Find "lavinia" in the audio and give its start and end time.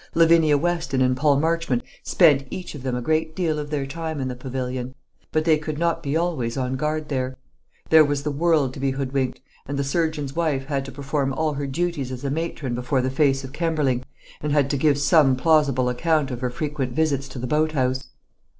0.15-0.57